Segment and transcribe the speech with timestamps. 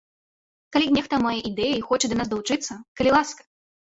[0.77, 3.41] Калі нехта мае ідэі і хоча да нас далучыцца, калі ласка!